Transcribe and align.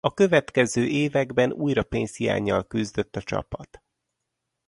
A 0.03 0.13
következő 0.13 0.85
években 0.87 1.51
újra 1.51 1.83
pénzhiánnyal 1.83 2.67
küzdött 2.67 3.15
a 3.15 3.21
csapat. 3.21 3.83